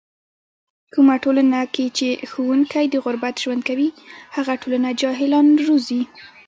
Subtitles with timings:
[0.93, 3.89] کومه ټولنه کې چې ښوونکی د غربت ژوند کوي،
[4.35, 6.01] هغه ټولنه جاهلان زږوي.